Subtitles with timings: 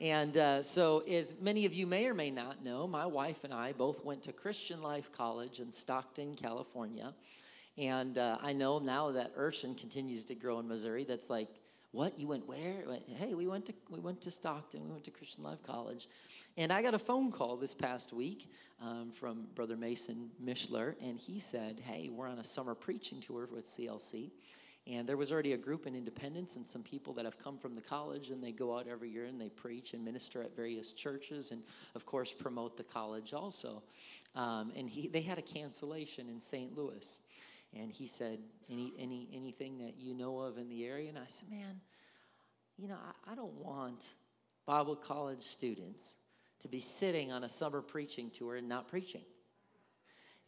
[0.00, 3.52] And uh, so, as many of you may or may not know, my wife and
[3.52, 7.12] I both went to Christian Life College in Stockton, California.
[7.76, 11.04] And uh, I know now that Urshan continues to grow in Missouri.
[11.04, 11.48] That's like,
[11.90, 12.16] what?
[12.18, 12.84] You went where?
[13.08, 14.84] Hey, we went to we went to Stockton.
[14.84, 16.08] We went to Christian Life College.
[16.56, 18.50] And I got a phone call this past week
[18.82, 23.48] um, from Brother Mason Mishler, and he said, "Hey, we're on a summer preaching tour
[23.50, 24.30] with CLC."
[24.88, 27.74] And there was already a group in Independence and some people that have come from
[27.74, 30.92] the college, and they go out every year and they preach and minister at various
[30.92, 31.62] churches, and
[31.94, 33.82] of course promote the college also.
[34.34, 36.74] Um, and he, they had a cancellation in St.
[36.76, 37.18] Louis,
[37.74, 38.38] and he said,
[38.70, 41.80] "Any, any, anything that you know of in the area?" And I said, "Man,
[42.78, 44.06] you know, I, I don't want
[44.64, 46.16] Bible college students
[46.60, 49.24] to be sitting on a summer preaching tour and not preaching."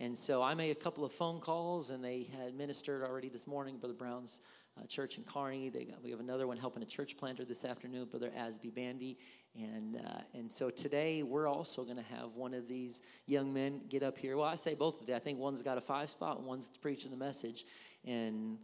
[0.02, 3.46] And so I made a couple of phone calls, and they had ministered already this
[3.46, 4.40] morning, Brother Brown's
[4.78, 5.68] uh, church in Kearney.
[5.68, 9.18] Got, we have another one helping a church planter this afternoon, Brother Asby Bandy.
[9.54, 13.82] And, uh, and so today we're also going to have one of these young men
[13.90, 14.38] get up here.
[14.38, 15.16] Well, I say both of them.
[15.16, 17.66] I think one's got a five spot, and one's preaching the message.
[18.07, 18.57] And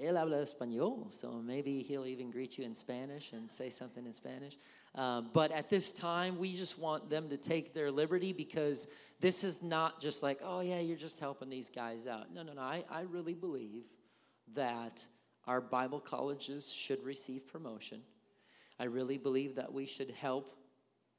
[0.00, 4.12] él habla español, so maybe he'll even greet you in Spanish and say something in
[4.12, 4.58] Spanish.
[4.96, 8.86] Um, but at this time, we just want them to take their liberty because
[9.20, 12.32] this is not just like, oh, yeah, you're just helping these guys out.
[12.32, 12.60] No, no, no.
[12.60, 13.84] I, I really believe
[14.54, 15.04] that
[15.46, 18.00] our Bible colleges should receive promotion.
[18.78, 20.56] I really believe that we should help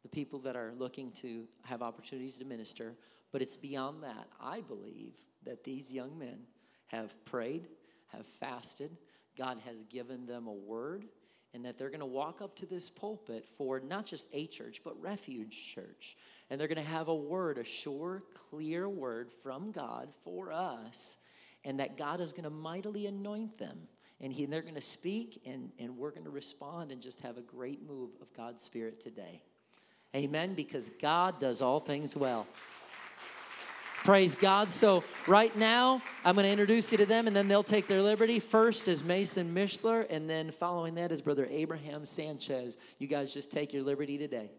[0.04, 2.96] the people that are looking to have opportunities to minister.
[3.32, 4.28] But it's beyond that.
[4.40, 5.14] I believe
[5.46, 6.40] that these young men
[6.88, 7.68] have prayed,
[8.08, 8.98] have fasted,
[9.38, 11.06] God has given them a word
[11.56, 14.82] and that they're going to walk up to this pulpit for not just a church,
[14.84, 16.18] but Refuge Church.
[16.50, 21.16] And they're going to have a word, a sure, clear word from God for us,
[21.64, 23.88] and that God is going to mightily anoint them.
[24.20, 27.22] And, he, and they're going to speak, and, and we're going to respond and just
[27.22, 29.42] have a great move of God's Spirit today.
[30.14, 32.48] Amen, because God does all things well.
[34.06, 34.70] Praise God.
[34.70, 38.04] So, right now, I'm going to introduce you to them and then they'll take their
[38.04, 38.40] liberty.
[38.40, 42.78] First is Mason Mishler, and then following that is Brother Abraham Sanchez.
[43.00, 44.52] You guys just take your liberty today.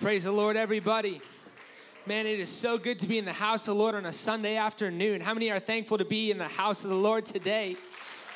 [0.00, 1.20] Praise the Lord, everybody.
[2.06, 4.12] Man, it is so good to be in the house of the Lord on a
[4.12, 5.20] Sunday afternoon.
[5.20, 7.76] How many are thankful to be in the house of the Lord today?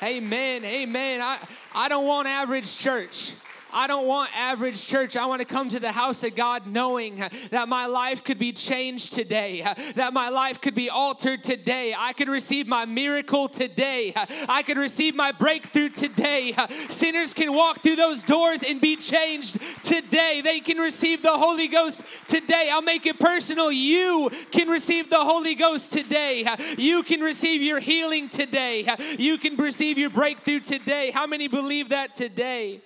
[0.03, 0.65] Amen.
[0.65, 1.21] Amen.
[1.21, 1.39] I,
[1.73, 3.31] I don't want average church.
[3.73, 5.15] I don't want average church.
[5.15, 8.53] I want to come to the house of God knowing that my life could be
[8.53, 11.93] changed today, that my life could be altered today.
[11.97, 14.13] I could receive my miracle today.
[14.47, 16.55] I could receive my breakthrough today.
[16.89, 20.41] Sinners can walk through those doors and be changed today.
[20.43, 22.69] They can receive the Holy Ghost today.
[22.71, 23.71] I'll make it personal.
[23.71, 26.47] You can receive the Holy Ghost today.
[26.77, 28.87] You can receive your healing today.
[29.17, 31.11] You can receive your breakthrough today.
[31.11, 32.81] How many believe that today?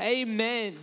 [0.00, 0.76] Amen.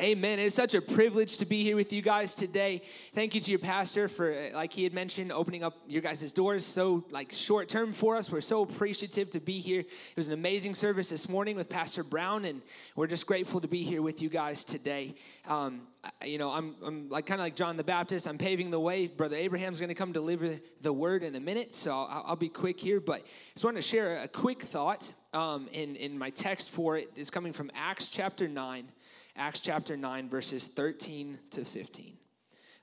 [0.00, 0.38] Amen.
[0.38, 2.80] It's such a privilege to be here with you guys today.
[3.14, 6.64] Thank you to your pastor for, like he had mentioned, opening up your guys' doors
[6.64, 8.30] so like short term for us.
[8.30, 9.80] We're so appreciative to be here.
[9.80, 12.62] It was an amazing service this morning with Pastor Brown, and
[12.96, 15.14] we're just grateful to be here with you guys today.
[15.46, 15.82] Um,
[16.24, 18.26] you know, I'm, I'm like kind of like John the Baptist.
[18.26, 19.08] I'm paving the way.
[19.08, 22.48] Brother Abraham's going to come deliver the word in a minute, so I'll, I'll be
[22.48, 22.98] quick here.
[22.98, 25.12] But just want to share a quick thought.
[25.34, 28.92] Um, in in my text for it is coming from Acts chapter nine
[29.36, 32.16] Acts chapter 9, verses 13 to 15.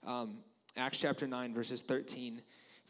[0.05, 0.37] Um,
[0.75, 2.41] Acts chapter 9, verses 13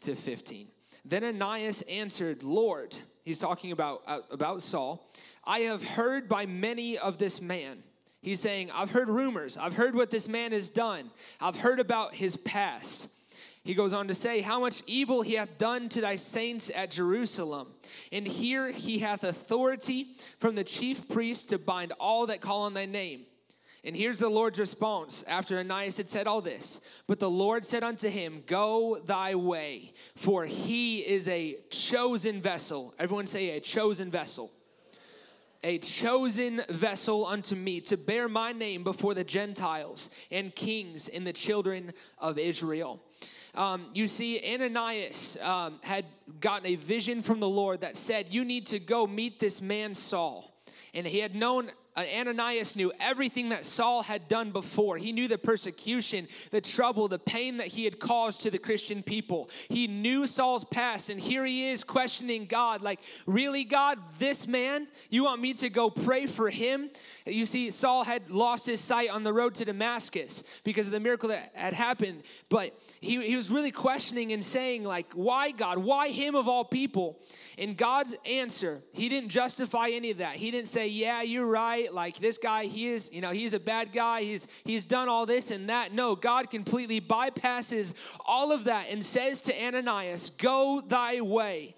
[0.02, 0.68] to 15.
[1.04, 5.12] Then Ananias answered, Lord, he's talking about, uh, about Saul,
[5.44, 7.82] I have heard by many of this man.
[8.22, 9.58] He's saying, I've heard rumors.
[9.58, 11.10] I've heard what this man has done.
[11.40, 13.08] I've heard about his past.
[13.62, 16.90] He goes on to say, How much evil he hath done to thy saints at
[16.90, 17.68] Jerusalem.
[18.10, 22.74] And here he hath authority from the chief priest to bind all that call on
[22.74, 23.26] thy name
[23.82, 26.80] and here's the Lord's response after Ananias had said all this.
[27.06, 32.94] But the Lord said unto him, Go thy way, for he is a chosen vessel.
[32.98, 34.50] Everyone say, a chosen vessel.
[35.62, 41.26] A chosen vessel unto me to bear my name before the Gentiles and kings and
[41.26, 43.00] the children of Israel.
[43.54, 46.06] Um, you see, Ananias um, had
[46.40, 49.94] gotten a vision from the Lord that said, You need to go meet this man
[49.94, 50.52] Saul.
[50.94, 54.96] And he had known Uh, Ananias knew everything that Saul had done before.
[54.96, 59.02] He knew the persecution, the trouble, the pain that he had caused to the Christian
[59.02, 59.50] people.
[59.68, 64.86] He knew Saul's past, and here he is questioning God like, Really, God, this man,
[65.08, 66.90] you want me to go pray for him?
[67.26, 71.00] You see, Saul had lost his sight on the road to Damascus because of the
[71.00, 75.78] miracle that had happened, but he, he was really questioning and saying, like, Why, God?
[75.78, 77.18] Why him of all people?
[77.58, 80.36] And God's answer, he didn't justify any of that.
[80.36, 83.60] He didn't say, Yeah, you're right like this guy he is you know he's a
[83.60, 85.92] bad guy he's he's done all this and that.
[85.92, 87.94] No god completely bypasses
[88.24, 91.74] all of that and says to ananias go thy way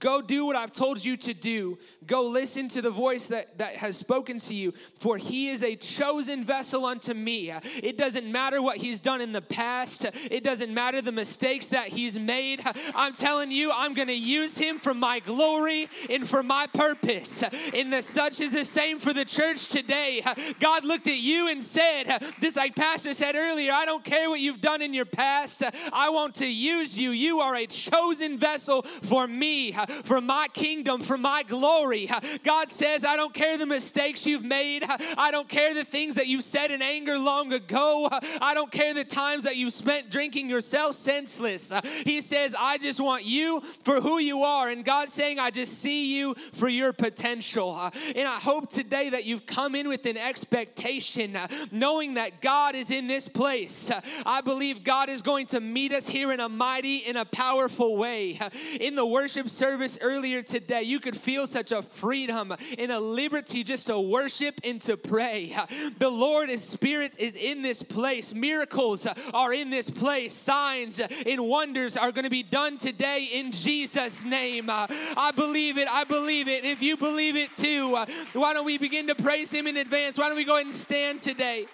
[0.00, 1.78] Go do what I've told you to do.
[2.06, 5.76] Go listen to the voice that, that has spoken to you, for he is a
[5.76, 7.52] chosen vessel unto me.
[7.82, 11.88] It doesn't matter what he's done in the past, it doesn't matter the mistakes that
[11.88, 12.62] he's made.
[12.94, 17.44] I'm telling you, I'm going to use him for my glory and for my purpose.
[17.74, 20.24] And the such is the same for the church today.
[20.58, 24.40] God looked at you and said, just like Pastor said earlier, I don't care what
[24.40, 25.62] you've done in your past,
[25.92, 27.10] I want to use you.
[27.10, 32.10] You are a chosen vessel for me for my kingdom, for my glory.
[32.44, 34.84] God says, I don't care the mistakes you've made.
[34.84, 38.08] I don't care the things that you said in anger long ago.
[38.40, 41.72] I don't care the times that you spent drinking yourself senseless.
[42.04, 44.68] He says, I just want you for who you are.
[44.68, 47.90] And God's saying, I just see you for your potential.
[48.14, 51.38] And I hope today that you've come in with an expectation,
[51.70, 53.90] knowing that God is in this place.
[54.26, 57.96] I believe God is going to meet us here in a mighty, in a powerful
[57.96, 58.38] way.
[58.80, 63.00] In the worship service, service earlier today, you could feel such a freedom and a
[63.00, 65.56] liberty just to worship and to pray.
[65.98, 68.34] The Lord, His Spirit is in this place.
[68.34, 70.34] Miracles are in this place.
[70.34, 74.68] Signs and wonders are going to be done today in Jesus' name.
[74.68, 75.88] I believe it.
[75.88, 76.66] I believe it.
[76.66, 77.96] If you believe it too,
[78.34, 80.18] why don't we begin to praise Him in advance?
[80.18, 81.68] Why don't we go ahead and stand today?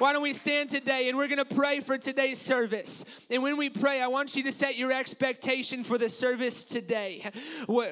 [0.00, 3.04] Why don't we stand today and we're going to pray for today's service?
[3.28, 7.30] And when we pray, I want you to set your expectation for the service today.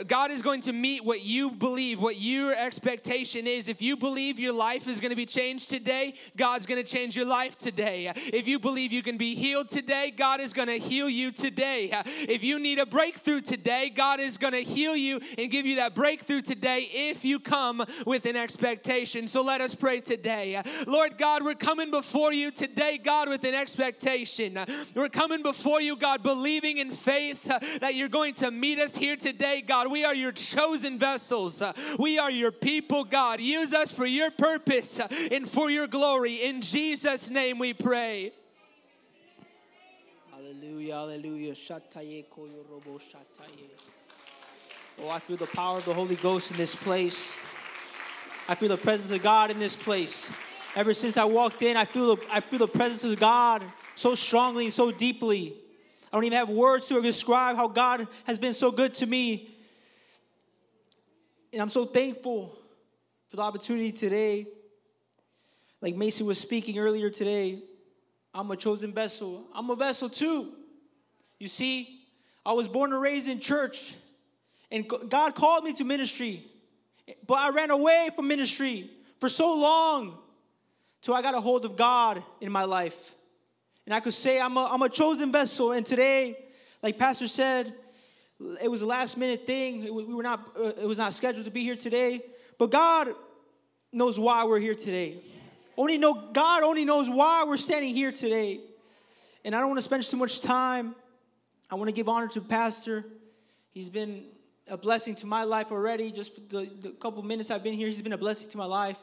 [0.07, 3.69] God is going to meet what you believe, what your expectation is.
[3.69, 7.15] If you believe your life is going to be changed today, God's going to change
[7.15, 8.11] your life today.
[8.17, 11.93] If you believe you can be healed today, God is going to heal you today.
[12.27, 15.77] If you need a breakthrough today, God is going to heal you and give you
[15.77, 19.27] that breakthrough today if you come with an expectation.
[19.27, 20.63] So let us pray today.
[20.87, 24.57] Lord God, we're coming before you today, God, with an expectation.
[24.95, 28.97] We're coming before you, God, believing in faith uh, that you're going to meet us
[28.97, 29.91] here today, God.
[29.91, 31.61] We are your chosen vessels.
[31.61, 33.41] Uh, we are your people, God.
[33.41, 36.35] Use us for your purpose uh, and for your glory.
[36.35, 38.33] In Jesus' name we pray.
[40.31, 41.55] Hallelujah, hallelujah.
[45.01, 47.39] Oh, I feel the power of the Holy Ghost in this place.
[48.47, 50.31] I feel the presence of God in this place.
[50.79, 53.65] Ever since I walked in, I feel the, I feel the presence of God
[53.97, 55.57] so strongly and so deeply.
[56.05, 59.57] I don't even have words to describe how God has been so good to me.
[61.53, 62.57] And I'm so thankful
[63.29, 64.47] for the opportunity today.
[65.81, 67.61] Like Mason was speaking earlier today,
[68.33, 69.49] I'm a chosen vessel.
[69.57, 70.53] I'm a vessel too.
[71.41, 72.03] You see,
[72.47, 73.97] I was born and raised in church,
[74.71, 76.47] and God called me to ministry,
[77.27, 80.19] but I ran away from ministry for so long.
[81.01, 83.13] So I got a hold of God in my life.
[83.87, 85.73] And I could say I'm a, I'm a chosen vessel.
[85.73, 86.37] And today,
[86.83, 87.73] like Pastor said,
[88.61, 89.83] it was a last minute thing.
[89.95, 92.23] We were not, uh, it was not scheduled to be here today.
[92.59, 93.15] But God
[93.93, 95.23] knows why we're here today.
[95.77, 98.61] Only know God only knows why we're standing here today.
[99.45, 100.95] And I don't want to spend too much time.
[101.71, 103.05] I want to give honor to Pastor.
[103.71, 104.25] He's been
[104.67, 106.11] a blessing to my life already.
[106.11, 108.99] Just the, the couple minutes I've been here, he's been a blessing to my life.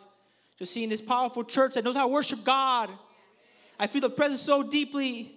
[0.57, 2.89] Just seeing this powerful church that knows how to worship God.
[3.79, 5.35] I feel the presence so deeply.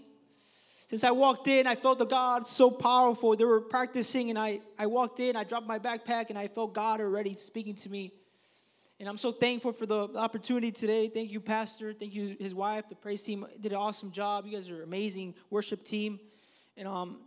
[0.89, 3.37] Since I walked in, I felt the God so powerful.
[3.37, 6.73] They were practicing, and I, I walked in, I dropped my backpack, and I felt
[6.73, 8.13] God already speaking to me.
[9.01, 11.09] And I'm so thankful for the opportunity today.
[11.09, 11.93] Thank you, Pastor.
[11.93, 12.89] Thank you, his wife.
[12.89, 14.45] The praise team did an awesome job.
[14.45, 16.19] You guys are amazing worship team.
[16.77, 17.19] And um,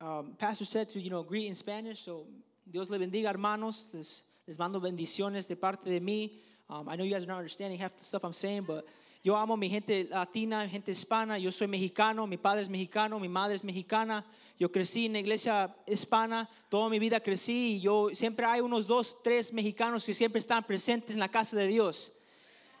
[0.00, 2.00] um, Pastor said to you know greet in Spanish.
[2.00, 2.26] So
[2.68, 3.86] Dios le bendiga, hermanos.
[3.92, 6.40] This, Les mando bendiciones de parte de mí.
[6.70, 8.86] Um, I know you guys are not understanding half the stuff I'm saying, but
[9.22, 11.38] yo amo mi gente latina, gente hispana.
[11.38, 14.24] Yo soy mexicano, mi padre es mexicano, mi madre es mexicana.
[14.58, 18.86] Yo crecí en la iglesia hispana, toda mi vida crecí y yo siempre hay unos
[18.86, 22.10] dos, tres mexicanos que siempre están presentes en la casa de Dios.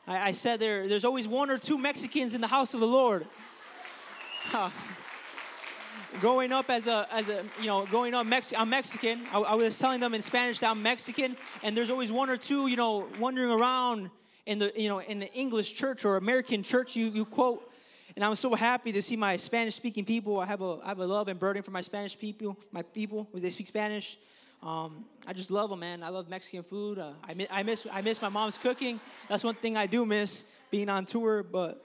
[0.06, 2.86] I, I said there, there's always one or two Mexicans in the house of the
[2.86, 3.26] Lord.
[6.20, 9.26] growing up as a as a you know growing up Mex- I'm Mexican.
[9.32, 12.36] I, I was telling them in Spanish that I'm Mexican, and there's always one or
[12.36, 14.10] two you know wandering around
[14.46, 17.64] in the you know in the English church or American church you you quote.
[18.16, 20.40] And I'm so happy to see my Spanish speaking people.
[20.40, 23.28] I have a I have a love and burden for my Spanish people, my people,
[23.30, 24.18] when they speak Spanish.
[24.60, 26.02] Um, I just love them, man.
[26.02, 26.98] I love Mexican food.
[26.98, 29.00] Uh, I, miss, I miss I miss my mom's cooking.
[29.28, 31.44] That's one thing I do miss being on tour.
[31.44, 31.84] But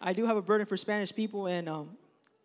[0.00, 1.90] I do have a burden for Spanish people, and um,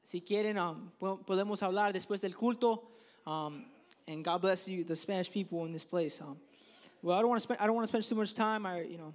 [0.10, 2.82] si quieren, um, podemos hablar después del culto.
[3.28, 3.66] Um,
[4.08, 6.20] and God bless you, the Spanish people in this place.
[6.20, 6.38] Um,
[7.04, 8.66] well, I don't want to spend I don't want to spend too much time.
[8.66, 9.13] I you know,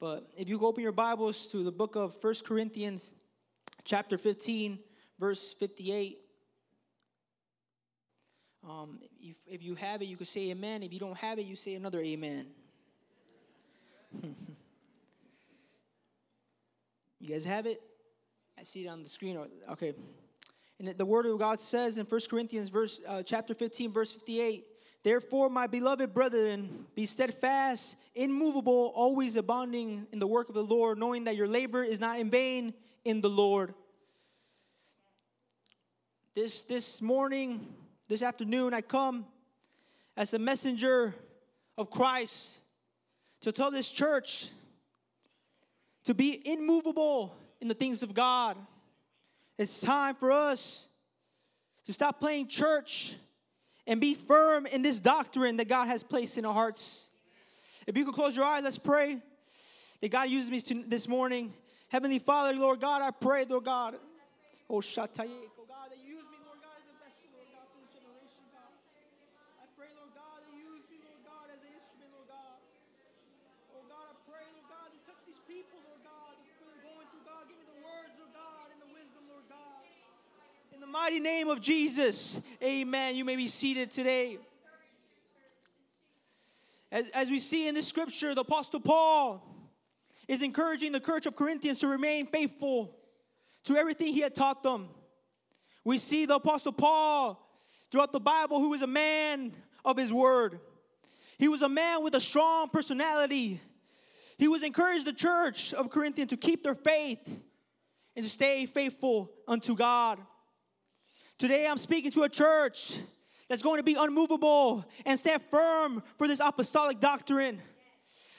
[0.00, 3.12] but if you go open your Bibles to the book of First Corinthians,
[3.84, 4.78] chapter 15,
[5.18, 6.18] verse 58.
[8.66, 10.82] Um, if, if you have it, you could say amen.
[10.82, 12.46] If you don't have it, you say another amen.
[17.20, 17.82] you guys have it?
[18.60, 19.38] I see it on the screen.
[19.70, 19.94] Okay.
[20.78, 24.66] And the word of God says in 1 Corinthians verse uh, chapter 15 verse 58,
[25.02, 30.98] Therefore, my beloved brethren, be steadfast, immovable, always abounding in the work of the Lord,
[30.98, 33.72] knowing that your labor is not in vain in the Lord.
[36.34, 37.66] This this morning,
[38.08, 39.24] this afternoon, I come
[40.18, 41.14] as a messenger
[41.78, 42.58] of Christ
[43.40, 44.50] to tell this church
[46.04, 48.56] to be immovable in the things of God.
[49.58, 50.88] It's time for us
[51.84, 53.14] to stop playing church
[53.86, 57.08] and be firm in this doctrine that God has placed in our hearts.
[57.86, 59.18] If you could close your eyes, let's pray
[60.00, 61.52] that God uses me to this morning.
[61.88, 63.96] Heavenly Father, Lord God, I pray, Lord God.
[64.68, 64.80] Oh.
[80.90, 83.14] Mighty name of Jesus, amen.
[83.14, 84.38] You may be seated today.
[86.92, 89.42] As, as we see in this scripture, the Apostle Paul
[90.28, 92.96] is encouraging the church of Corinthians to remain faithful
[93.64, 94.88] to everything he had taught them.
[95.84, 97.40] We see the Apostle Paul
[97.90, 99.52] throughout the Bible who was a man
[99.84, 100.60] of his word.
[101.38, 103.60] He was a man with a strong personality.
[104.38, 107.26] He was encouraged the church of Corinthians to keep their faith
[108.16, 110.18] and to stay faithful unto God.
[111.40, 112.98] Today I'm speaking to a church
[113.48, 117.62] that's going to be unmovable and stand firm for this apostolic doctrine.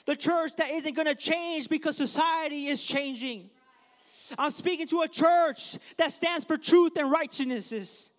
[0.06, 3.50] The church that isn't going to change because society is changing.
[4.38, 8.12] I'm speaking to a church that stands for truth and righteousness.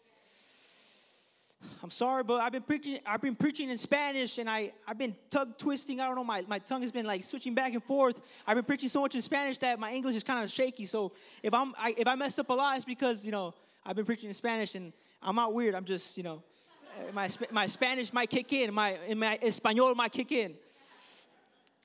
[1.81, 2.99] I'm sorry, but I've been preaching.
[3.05, 6.01] I've been preaching in Spanish, and I I've been tongue twisting.
[6.01, 6.25] I don't know.
[6.25, 8.19] My, my tongue has been like switching back and forth.
[8.45, 10.85] I've been preaching so much in Spanish that my English is kind of shaky.
[10.85, 13.53] So if I'm I, if I messed up a lot, it's because you know
[13.85, 15.75] I've been preaching in Spanish and I'm not weird.
[15.75, 16.43] I'm just, you know,
[16.99, 20.53] eh, my, my Spanish might kick in, my, my Espanol might kick in.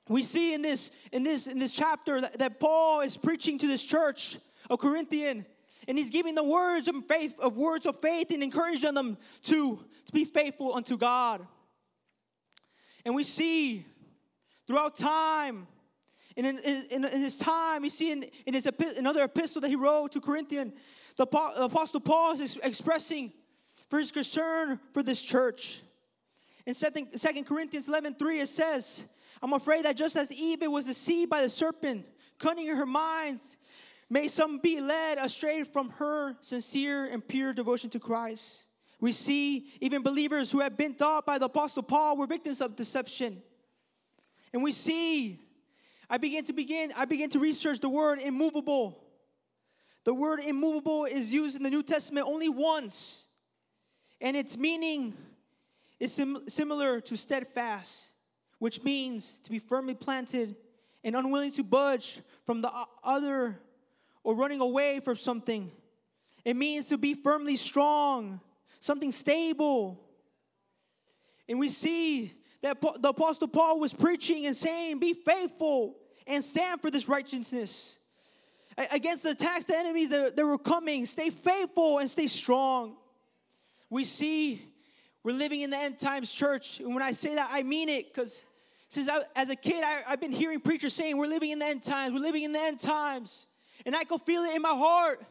[0.08, 3.66] We see in this, in this, in this chapter that, that Paul is preaching to
[3.66, 4.38] this church
[4.70, 5.44] of Corinthian,
[5.86, 9.84] and he's giving the words of faith, of words of faith, and encouraging them to,
[10.06, 11.46] to be faithful unto God.
[13.04, 13.84] And we see
[14.66, 15.66] throughout time,
[16.36, 20.12] in, in, in his time, we see in, in his another epistle that he wrote
[20.12, 20.72] to Corinthian,
[21.18, 23.32] the Apostle Paul is expressing
[23.90, 25.82] for his concern for this church.
[26.64, 29.04] In 2 Corinthians 11 3, it says,
[29.42, 32.06] I'm afraid that just as Eve was deceived by the serpent,
[32.38, 33.56] cunning in her minds,
[34.08, 38.64] may some be led astray from her sincere and pure devotion to Christ.
[39.00, 42.76] We see even believers who have been taught by the Apostle Paul were victims of
[42.76, 43.42] deception.
[44.52, 45.40] And we see,
[46.08, 49.07] I begin to begin, I begin to research the word immovable.
[50.08, 53.26] The word immovable is used in the New Testament only once,
[54.22, 55.12] and its meaning
[56.00, 58.06] is sim- similar to steadfast,
[58.58, 60.56] which means to be firmly planted
[61.04, 62.72] and unwilling to budge from the
[63.04, 63.60] other
[64.24, 65.70] or running away from something.
[66.42, 68.40] It means to be firmly strong,
[68.80, 70.00] something stable.
[71.50, 75.96] And we see that the Apostle Paul was preaching and saying, Be faithful
[76.26, 77.98] and stand for this righteousness
[78.90, 81.06] against the attacks, the enemies that, that were coming.
[81.06, 82.96] Stay faithful and stay strong.
[83.90, 84.62] We see
[85.24, 86.78] we're living in the end times church.
[86.80, 88.44] And when I say that, I mean it because
[88.88, 91.66] since I, as a kid, I, I've been hearing preachers saying, We're living in the
[91.66, 93.46] end times, we're living in the end times.
[93.84, 95.24] And I can feel it in my heart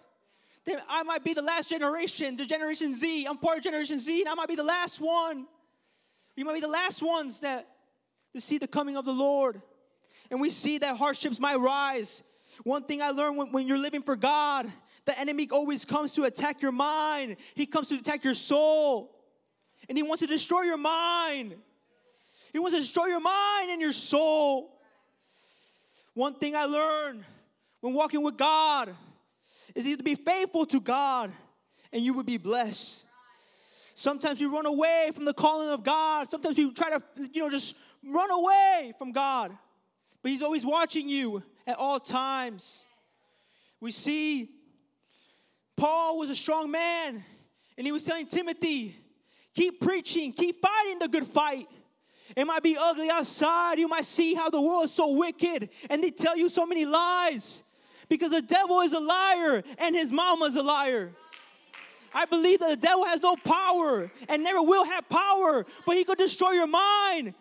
[0.65, 3.25] that I might be the last generation, the Generation Z.
[3.25, 5.47] I'm part of Generation Z, and I might be the last one.
[6.35, 7.67] We might be the last ones that
[8.33, 9.61] to see the coming of the Lord.
[10.29, 12.21] And we see that hardships might rise
[12.63, 14.71] one thing I learned when, when you're living for God,
[15.05, 19.13] the enemy always comes to attack your mind, he comes to attack your soul.
[19.89, 21.55] And he wants to destroy your mind.
[22.51, 24.77] He wants to destroy your mind and your soul.
[26.13, 27.23] One thing I learned
[27.79, 28.93] when walking with God
[29.75, 31.31] is either to be faithful to God
[31.93, 33.05] and you will be blessed.
[33.93, 36.29] Sometimes we run away from the calling of God.
[36.29, 39.55] Sometimes we try to, you know, just run away from God.
[40.21, 42.85] But He's always watching you at all times.
[43.79, 44.49] We see
[45.75, 47.23] Paul was a strong man,
[47.77, 48.95] and he was telling Timothy,
[49.53, 51.67] keep preaching, keep fighting the good fight.
[52.35, 53.77] It might be ugly outside.
[53.77, 56.85] You might see how the world is so wicked, and they tell you so many
[56.85, 57.61] lies
[58.09, 61.11] because the devil is a liar and his mama's a liar.
[62.13, 66.03] I believe that the devil has no power and never will have power, but he
[66.03, 67.33] could destroy your mind.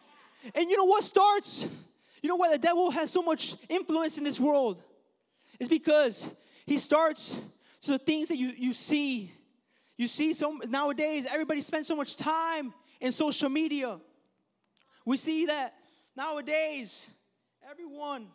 [0.54, 1.66] And you know what starts?
[2.22, 4.82] You know why the devil has so much influence in this world?
[5.58, 6.28] It's because
[6.64, 7.36] he starts
[7.82, 9.32] to the things that you, you see.
[9.96, 13.98] You see, so nowadays everybody spends so much time in social media.
[15.04, 15.74] We see that
[16.16, 17.10] nowadays
[17.70, 18.26] everyone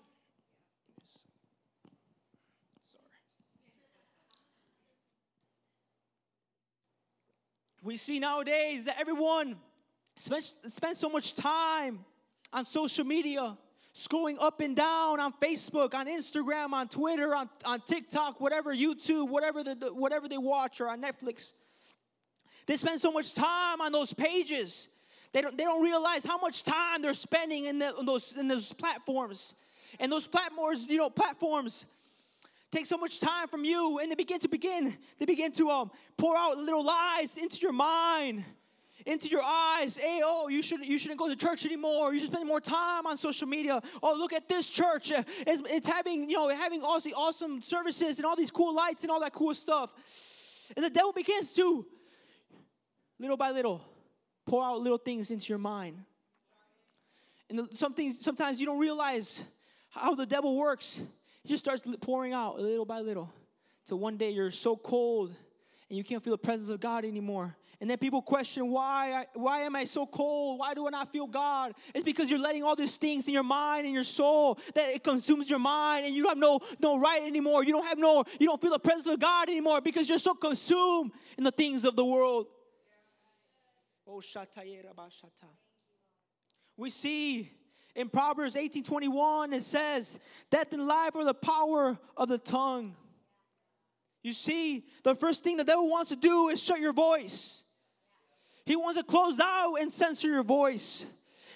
[2.91, 3.03] sorry.
[7.83, 9.57] we see nowadays that everyone
[10.15, 12.05] spends, spends so much time
[12.53, 13.57] on social media,
[13.93, 19.29] scrolling up and down on Facebook, on Instagram, on Twitter, on, on TikTok, whatever, YouTube,
[19.29, 21.53] whatever, the, whatever they watch, or on Netflix.
[22.67, 24.88] They spend so much time on those pages.
[25.33, 28.48] They don't, they don't realize how much time they're spending in, the, in those, in
[28.48, 29.53] those platforms.
[30.00, 31.86] And those platforms, you know, platforms
[32.71, 35.91] take so much time from you and they begin to begin they begin to um,
[36.17, 38.45] pour out little lies into your mind
[39.05, 42.13] into your eyes hey oh you shouldn't you shouldn't go to church anymore.
[42.13, 43.81] You should spend more time on social media.
[44.01, 45.12] Oh look at this church.
[45.12, 48.75] Uh, it's, it's having you know having all these awesome services and all these cool
[48.75, 49.91] lights and all that cool stuff.
[50.75, 51.86] And the devil begins to
[53.20, 53.81] little by little
[54.46, 55.98] pour out little things into your mind.
[57.50, 59.43] And the, some things sometimes you don't realize
[59.89, 61.01] how the devil works.
[61.43, 63.31] He just starts pouring out little by little.
[63.86, 65.34] Till one day you're so cold
[65.89, 67.55] and you can't feel the presence of God anymore.
[67.81, 70.59] And then people question, why, why am I so cold?
[70.59, 71.73] Why do I not feel God?
[71.95, 75.03] It's because you're letting all these things in your mind and your soul that it
[75.03, 77.63] consumes your mind and you have no, no right anymore.
[77.63, 80.35] You don't have no, you don't feel the presence of God anymore because you're so
[80.35, 82.45] consumed in the things of the world.
[84.07, 84.21] Oh,
[86.77, 87.51] we see
[87.96, 92.96] in Proverbs 18:21 it says, "Death and life are the power of the tongue."
[94.24, 97.63] You see, the first thing the devil wants to do is shut your voice.
[98.65, 101.05] He wants to close out and censor your voice.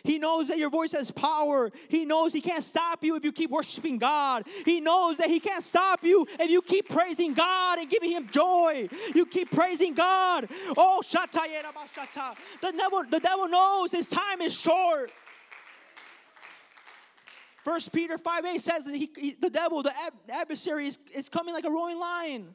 [0.06, 1.72] He knows that your voice has power.
[1.90, 4.46] He knows He can't stop you if you keep worshiping God.
[4.64, 8.30] He knows that He can't stop you if you keep praising God and giving Him
[8.32, 8.88] joy.
[9.16, 10.48] You keep praising God.
[10.78, 11.46] Oh, shata
[12.62, 15.12] The devil, the devil knows his time is short.
[17.64, 19.94] First Peter 5 8 says that he, he, the devil, the
[20.30, 22.54] adversary, is, is coming like a roaring lion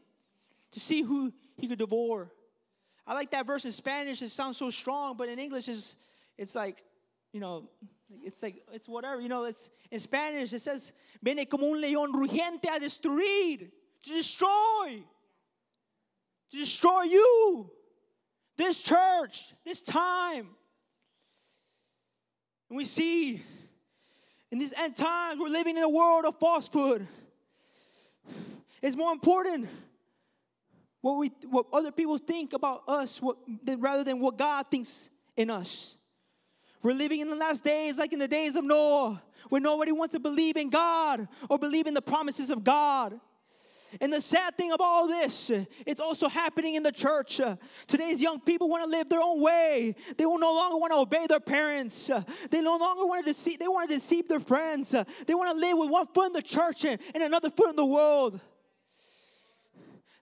[0.71, 2.31] to see who he could devour.
[3.07, 4.23] I like that verse in Spanish.
[4.23, 5.97] It sounds so strong, but in English, it's,
[6.39, 6.83] it's like,
[7.33, 7.69] you know,
[8.23, 9.21] it's like, it's whatever.
[9.21, 13.71] You know, it's in Spanish, it says, Viene como un león rugiente a destruir,
[14.03, 15.03] to destroy,
[16.51, 17.71] to destroy you,
[18.57, 20.49] this church, this time.
[22.69, 23.43] And we see
[24.51, 27.07] in these end times, we're living in a world of falsehood.
[28.83, 29.69] It's more important
[31.01, 33.37] what we what other people think about us what,
[33.79, 35.97] rather than what God thinks in us.
[36.83, 40.13] We're living in the last days like in the days of Noah, where nobody wants
[40.13, 43.21] to believe in God or believe in the promises of God.
[44.01, 45.51] And the sad thing of all this,
[45.85, 47.41] it's also happening in the church.
[47.89, 49.97] Today's young people want to live their own way.
[50.17, 52.09] They will no longer want to obey their parents.
[52.51, 54.95] They no longer want to deceive, they want to deceive their friends.
[55.27, 57.77] They want to live with one foot in the church and, and another foot in
[57.77, 58.41] the world.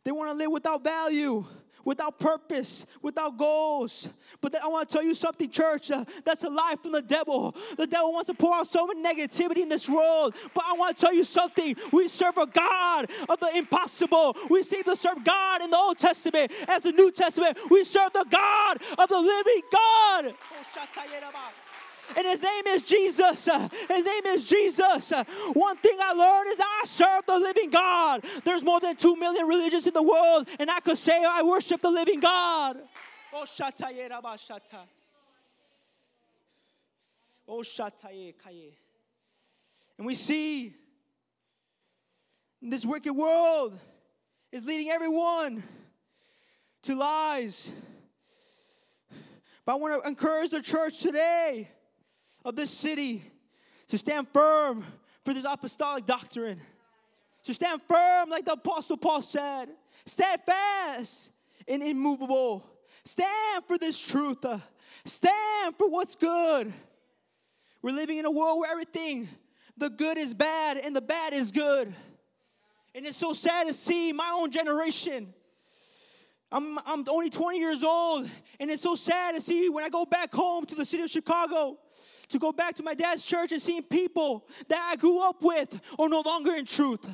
[0.09, 1.45] They want to live without value
[1.85, 4.09] without purpose, without goals.
[4.43, 5.91] But I want to tell you something, church.
[5.91, 7.55] Uh, that's a lie from the devil.
[7.79, 10.35] The devil wants to pour out so much negativity in this world.
[10.55, 11.77] But I want to tell you something.
[11.93, 14.37] We serve a God of the impossible.
[14.51, 17.59] We see to serve God in the Old Testament as the New Testament.
[17.71, 20.35] We serve the God of the living God.
[22.17, 23.49] And his name is Jesus.
[23.49, 25.13] Uh, his name is Jesus.
[25.13, 28.25] Uh, one thing I learned is I serve the living God.
[28.45, 31.83] There's more than two million religions in the world, and I could say I worship
[31.83, 32.79] the living God.
[33.33, 33.89] Oh, shata
[37.51, 38.75] Oh, shataye kaye.
[39.97, 40.75] And we see
[42.61, 43.79] this wicked world,
[44.51, 45.63] is leading everyone
[46.83, 47.71] to lies.
[49.65, 51.69] But I want to encourage the church today
[52.45, 53.23] of this city
[53.89, 54.85] to stand firm
[55.25, 56.61] for this apostolic doctrine.
[57.45, 59.69] To stand firm, like the Apostle Paul said.
[60.07, 61.31] Stand fast
[61.67, 62.65] and immovable.
[63.05, 64.45] Stand for this truth.
[65.05, 66.73] Stand for what's good.
[67.83, 69.29] We're living in a world where everything,
[69.77, 71.95] the good is bad and the bad is good.
[72.95, 75.33] And it's so sad to see my own generation.
[76.51, 80.07] I'm, I'm only 20 years old, and it's so sad to see when I go
[80.07, 81.79] back home to the city of Chicago
[82.31, 85.79] to go back to my dad's church and seeing people that I grew up with
[85.99, 87.05] are no longer in truth.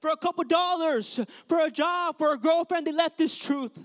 [0.00, 3.78] For a couple dollars, for a job, for a girlfriend, they left this truth.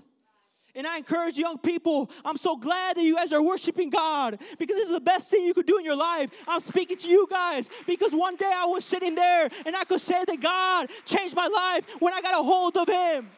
[0.74, 4.76] And I encourage young people, I'm so glad that you guys are worshiping God because
[4.76, 6.30] is the best thing you could do in your life.
[6.46, 10.00] I'm speaking to you guys because one day I was sitting there and I could
[10.00, 13.30] say that God changed my life when I got a hold of Him.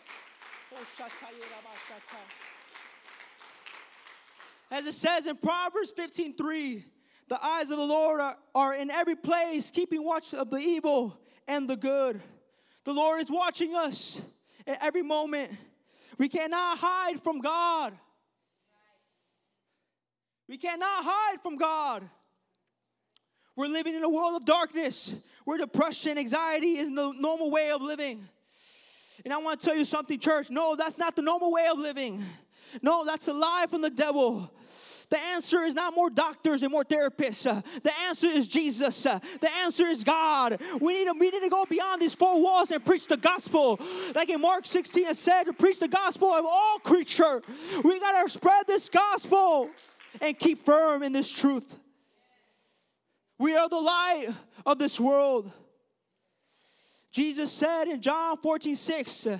[4.71, 6.85] As it says in Proverbs 15 3,
[7.29, 11.19] the eyes of the Lord are, are in every place, keeping watch of the evil
[11.49, 12.21] and the good.
[12.85, 14.21] The Lord is watching us
[14.67, 15.53] at every moment.
[16.19, 17.95] We cannot hide from God.
[20.49, 22.09] We cannot hide from God.
[23.57, 27.71] We're living in a world of darkness where depression, and anxiety is the normal way
[27.71, 28.29] of living.
[29.25, 30.51] And I want to tell you something, church.
[30.51, 32.25] No, that's not the normal way of living.
[32.81, 34.51] No, that's a lie from the devil.
[35.13, 37.47] The answer is not more doctors and more therapists.
[37.47, 39.05] Uh, the answer is Jesus.
[39.05, 40.59] Uh, the answer is God.
[40.81, 43.79] We need, to, we need to go beyond these four walls and preach the gospel.
[44.15, 47.43] Like in Mark 16 it said, to preach the gospel of all creature.
[47.85, 49.69] We got to spread this gospel
[50.23, 51.75] and keep firm in this truth.
[53.39, 54.29] We are the light
[54.65, 55.53] of this world.
[57.11, 59.39] Jesus said in John 14, 6, uh,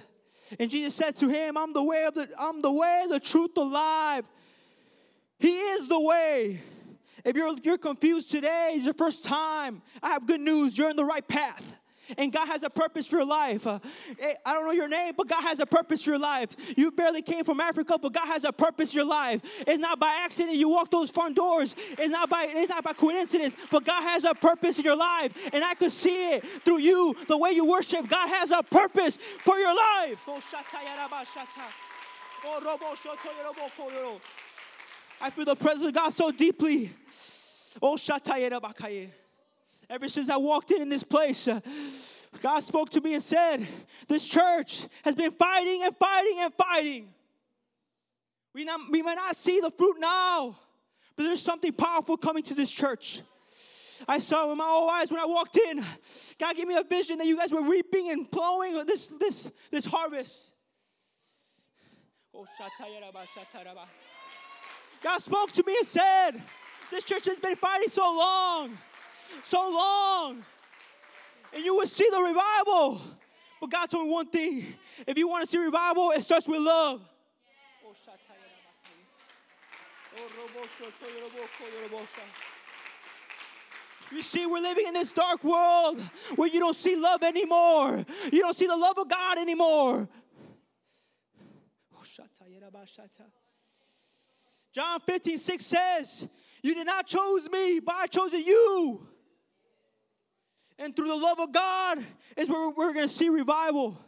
[0.59, 3.55] and Jesus said to him, I'm the way of the I'm the way, the truth,
[3.55, 4.27] the life.
[5.43, 6.61] He is the way.
[7.25, 10.79] If you're, you're confused today, it's your first time, I have good news.
[10.79, 11.65] You're in the right path.
[12.17, 13.67] And God has a purpose for your life.
[13.67, 13.81] Uh,
[14.21, 16.51] eh, I don't know your name, but God has a purpose for your life.
[16.77, 19.41] You barely came from Africa, but God has a purpose for your life.
[19.67, 21.75] It's not by accident you walk those front doors.
[21.99, 25.33] It's not by it's not by coincidence, but God has a purpose in your life.
[25.53, 28.09] And I could see it through you, the way you worship.
[28.09, 30.19] God has a purpose for your life.
[35.23, 36.93] I feel the presence of God so deeply.
[37.81, 37.97] Oh,
[39.89, 41.61] Ever since I walked in in this place, uh,
[42.43, 43.67] God spoke to me and said,
[44.09, 47.09] This church has been fighting and fighting and fighting.
[48.53, 50.59] We, not, we might not see the fruit now,
[51.17, 53.23] but there's something powerful coming to this church.
[54.09, 55.85] I saw with my own eyes when I walked in.
[56.41, 59.85] God gave me a vision that you guys were reaping and plowing this, this, this
[59.85, 60.51] harvest.
[62.35, 62.45] Oh,
[65.03, 66.31] God spoke to me and said,
[66.91, 68.79] This church has been fighting so long,
[69.43, 70.45] so long,
[71.55, 73.01] and you will see the revival.
[73.61, 74.75] But God told me one thing
[75.07, 77.01] if you want to see revival, it starts with love.
[84.11, 86.01] You see, we're living in this dark world
[86.37, 88.05] where you don't see love anymore.
[88.31, 90.09] You don't see the love of God anymore.
[94.73, 96.29] John 15, 6 says,
[96.63, 99.07] You did not choose me, but I chose you.
[100.79, 102.05] And through the love of God
[102.37, 103.99] is where we're going to see revival.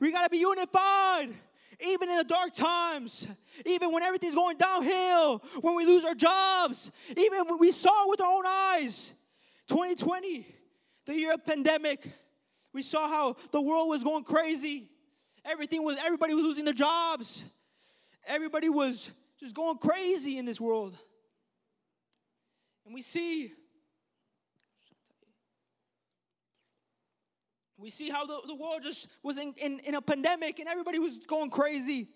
[0.00, 1.34] We got to be unified,
[1.80, 3.26] even in the dark times,
[3.64, 8.20] even when everything's going downhill, when we lose our jobs, even when we saw with
[8.20, 9.12] our own eyes.
[9.68, 10.46] 2020,
[11.06, 12.08] the year of pandemic,
[12.72, 14.88] we saw how the world was going crazy.
[15.44, 17.44] Everything was, everybody was losing their jobs.
[18.26, 20.96] Everybody was just going crazy in this world.
[22.84, 23.52] And we see
[27.78, 30.98] we see how the, the world just was in, in, in a pandemic and everybody
[30.98, 32.08] was going crazy.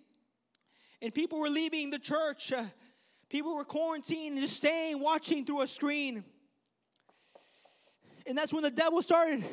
[1.02, 2.52] And people were leaving the church.
[2.52, 2.64] Uh,
[3.28, 6.24] people were quarantined just staying, watching through a screen.
[8.26, 9.44] And that's when the devil started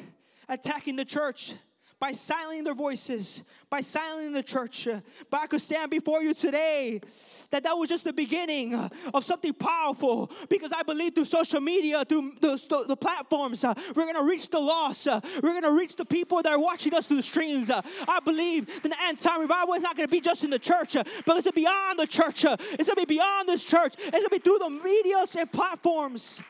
[0.47, 1.53] attacking the church
[1.99, 4.87] by silencing their voices, by silencing the church.
[5.31, 7.01] But I could stand before you today
[7.49, 12.03] that that was just the beginning of something powerful because I believe through social media,
[12.05, 15.07] through the, the platforms, uh, we're going to reach the lost.
[15.07, 17.69] Uh, we're going to reach the people that are watching us through the streams.
[17.71, 20.49] Uh, I believe that the end time revival is not going to be just in
[20.51, 20.93] the church,
[21.25, 22.45] but it's beyond the church.
[22.45, 23.95] It's going to be beyond this church.
[23.97, 26.41] It's going to be through the medias and platforms.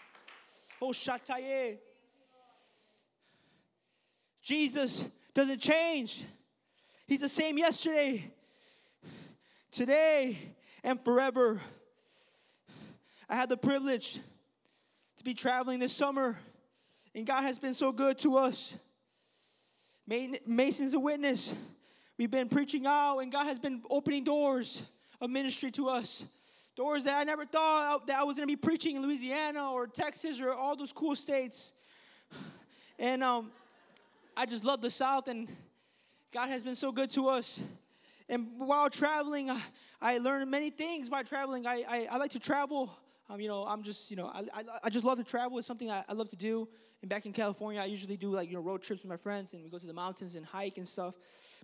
[0.81, 0.93] Oh.
[4.43, 5.05] Jesus
[5.37, 6.23] doesn't change.
[7.05, 8.31] He's the same yesterday,
[9.69, 10.35] today,
[10.83, 11.61] and forever.
[13.29, 14.19] I had the privilege
[15.17, 16.39] to be traveling this summer,
[17.13, 18.73] and God has been so good to us.
[20.47, 21.53] Mason's a witness.
[22.17, 24.81] We've been preaching out, and God has been opening doors
[25.21, 26.25] of ministry to us.
[26.75, 29.85] Doors that I never thought that I was going to be preaching in Louisiana or
[29.85, 31.73] Texas or all those cool states.
[32.97, 33.51] And um,
[34.37, 35.49] I just love the South, and
[36.31, 37.59] God has been so good to us.
[38.29, 39.49] And while traveling,
[39.99, 41.65] I, learned many things by traveling.
[41.65, 42.95] I, I, I like to travel.
[43.31, 45.57] Um, you know, I'm just, you know, I, I, I just love to travel.
[45.57, 46.69] It's something I, I love to do.
[47.01, 49.53] And back in California, I usually do like, you know, road trips with my friends
[49.53, 51.15] and we go to the mountains and hike and stuff.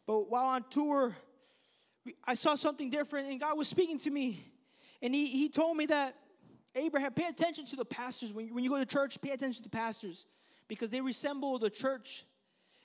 [0.08, 1.16] But while on tour,
[2.26, 4.52] I saw something different and God was speaking to me.
[5.04, 6.16] And he, he told me that,
[6.74, 8.34] Abraham, pay attention to the pastors.
[8.34, 10.26] When you, when you go to church, pay attention to the pastors
[10.68, 12.26] because they resemble the church.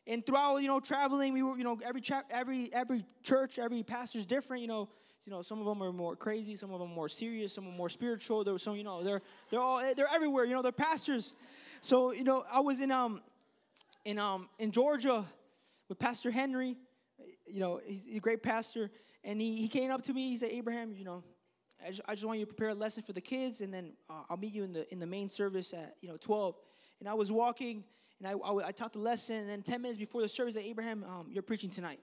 [0.08, 3.82] And throughout, you know, traveling, we were, you know, every, cha- every, every church, every
[3.84, 4.88] pastor is different, you know
[5.28, 7.68] you know, some of them are more crazy, some of them more serious, some of
[7.72, 8.44] them more spiritual.
[8.44, 10.46] There you know, they're they're all they're everywhere.
[10.46, 11.34] You know, they're pastors.
[11.82, 13.20] So you know, I was in um
[14.06, 15.26] in um in Georgia
[15.90, 16.78] with Pastor Henry.
[17.46, 18.90] You know, he's a great pastor,
[19.22, 20.30] and he he came up to me.
[20.30, 21.22] He said, Abraham, you know,
[21.84, 23.92] I just, I just want you to prepare a lesson for the kids, and then
[24.08, 26.54] uh, I'll meet you in the in the main service at you know 12.
[27.00, 27.84] And I was walking,
[28.18, 30.64] and I, I, I taught the lesson, and then 10 minutes before the service, said,
[30.64, 32.00] Abraham, um, you're preaching tonight.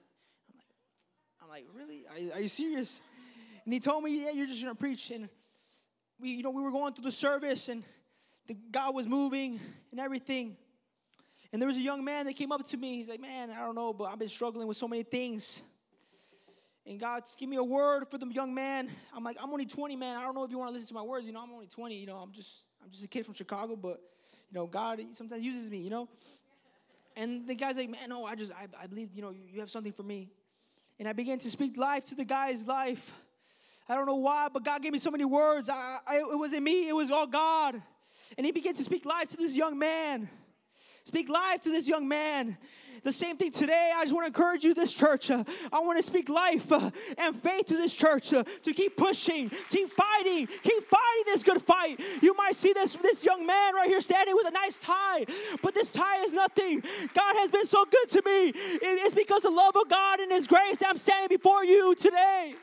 [1.42, 2.06] I'm like, I'm like, really?
[2.06, 3.00] Are, are you serious?
[3.64, 5.10] And he told me, yeah, you're just going to preach.
[5.10, 5.28] And
[6.20, 7.82] we, you know, we were going through the service and
[8.46, 10.56] the God was moving and everything.
[11.52, 12.96] And there was a young man that came up to me.
[12.96, 15.62] He's like, man, I don't know, but I've been struggling with so many things.
[16.86, 18.88] And God, give me a word for the young man.
[19.14, 20.16] I'm like, I'm only 20, man.
[20.16, 21.26] I don't know if you want to listen to my words.
[21.26, 21.96] You know, I'm only 20.
[21.96, 22.50] You know, I'm just,
[22.82, 24.00] I'm just a kid from Chicago, but
[24.50, 25.78] you know, God sometimes uses me.
[25.78, 26.08] You know.
[27.16, 29.70] And the guy's like, man, no, I just, I, I believe, you know, you, have
[29.70, 30.28] something for me.
[30.98, 33.10] And I began to speak life to the guy's life.
[33.88, 35.70] I don't know why, but God gave me so many words.
[35.70, 37.80] I, I, it wasn't me, it was all God.
[38.36, 40.28] And He began to speak life to this young man.
[41.04, 42.58] Speak life to this young man.
[43.02, 43.92] The same thing today.
[43.94, 45.30] I just want to encourage you, this church.
[45.30, 48.96] Uh, I want to speak life uh, and faith to this church uh, to keep
[48.96, 52.00] pushing, keep fighting, keep fighting this good fight.
[52.22, 55.26] You might see this, this young man right here standing with a nice tie,
[55.62, 56.82] but this tie is nothing.
[57.14, 58.52] God has been so good to me.
[58.54, 62.54] It's because the love of God and His grace I'm standing before you today.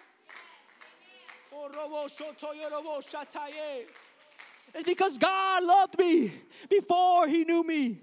[4.76, 6.34] It's because God loved me
[6.70, 8.02] before He knew me,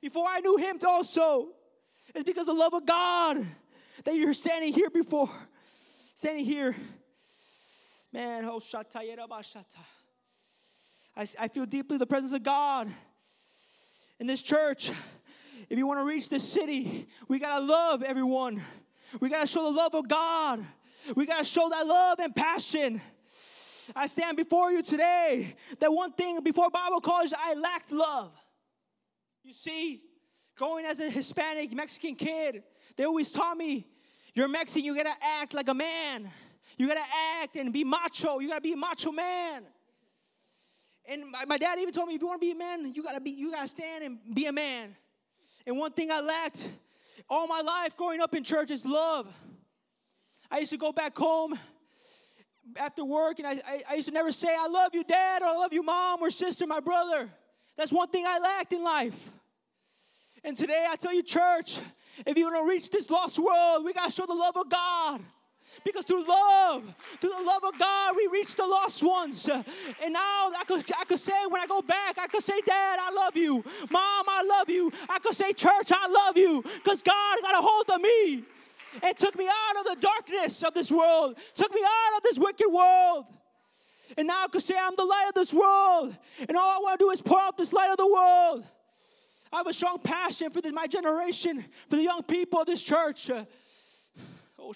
[0.00, 1.48] before I knew Him also.
[2.14, 3.44] It's because the love of God
[4.04, 5.30] that you're standing here before,
[6.14, 6.74] standing here.
[8.12, 8.60] Man, oh,
[11.16, 12.88] I, I feel deeply the presence of God
[14.18, 14.90] in this church.
[15.68, 18.62] If you want to reach this city, we got to love everyone.
[19.20, 20.64] We got to show the love of God.
[21.14, 23.00] We got to show that love and passion.
[23.94, 25.56] I stand before you today.
[25.80, 28.32] That one thing before Bible college, I lacked love.
[29.46, 30.02] You see,
[30.58, 32.64] going as a Hispanic Mexican kid,
[32.96, 33.86] they always taught me,
[34.34, 36.28] you're Mexican, you gotta act like a man.
[36.76, 37.04] You gotta
[37.40, 38.40] act and be macho.
[38.40, 39.62] You gotta be a macho man.
[41.08, 43.20] And my, my dad even told me, if you wanna be a man, you gotta
[43.20, 44.96] be, you gotta stand and be a man.
[45.64, 46.68] And one thing I lacked
[47.30, 49.28] all my life growing up in church is love.
[50.50, 51.56] I used to go back home
[52.74, 55.46] after work and I, I, I, used to never say, I love you, dad, or
[55.46, 57.30] I love you, mom, or sister, my brother.
[57.76, 59.16] That's one thing I lacked in life.
[60.44, 61.80] And today I tell you, church,
[62.24, 64.68] if you want to reach this lost world, we got to show the love of
[64.68, 65.20] God.
[65.84, 66.84] Because through love,
[67.20, 69.48] through the love of God, we reach the lost ones.
[69.48, 72.98] And now I could, I could say, when I go back, I could say, Dad,
[73.00, 73.62] I love you.
[73.90, 74.90] Mom, I love you.
[75.08, 76.62] I could say, Church, I love you.
[76.62, 78.44] Because God got a hold of me
[79.02, 82.38] and took me out of the darkness of this world, took me out of this
[82.38, 83.26] wicked world.
[84.16, 86.16] And now I can say I'm the light of this world,
[86.48, 88.64] and all I want to do is pour out this light of the world.
[89.52, 92.82] I have a strong passion for this, my generation, for the young people of this
[92.82, 93.30] church.
[94.58, 94.74] Oh,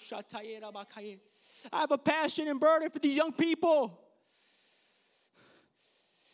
[1.71, 3.99] I have a passion and burden for these young people.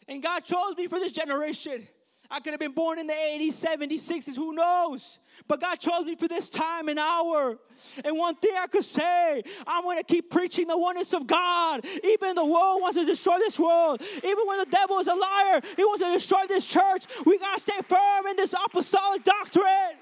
[0.08, 1.88] And God chose me for this generation.
[2.30, 5.20] I could have been born in the 80s, 70s, 60s, who knows?
[5.48, 7.58] But God chose me for this time and hour.
[8.04, 11.86] And one thing I could say, I'm going to keep preaching the oneness of God.
[12.04, 14.02] Even the world wants to destroy this world.
[14.24, 17.06] Even when the devil is a liar, he wants to destroy this church.
[17.26, 19.98] We got to stay firm in this apostolic doctrine.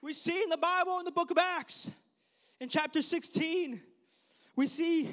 [0.00, 1.90] We see in the Bible in the book of Acts,
[2.60, 3.80] in chapter 16,
[4.60, 5.08] we see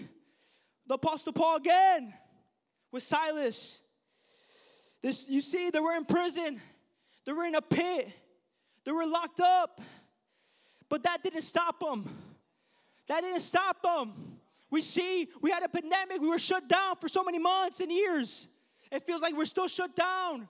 [0.88, 2.13] the Apostle Paul again
[2.91, 3.79] with Silas.
[5.01, 6.60] This, you see, they were in prison,
[7.25, 8.10] they were in a pit,
[8.83, 9.79] they were locked up.
[10.89, 12.10] But that didn't stop them.
[13.07, 14.15] That didn't stop them.
[14.69, 17.89] We see we had a pandemic, we were shut down for so many months and
[17.89, 18.49] years.
[18.91, 20.49] It feels like we're still shut down.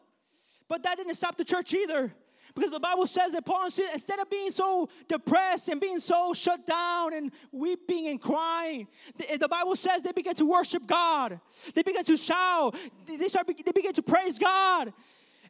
[0.68, 2.12] But that didn't stop the church either.
[2.58, 6.66] Because the Bible says that Paul, instead of being so depressed and being so shut
[6.66, 11.40] down and weeping and crying, the, the Bible says they began to worship God.
[11.76, 12.76] They began to shout.
[13.06, 14.92] They, start, they began to praise God.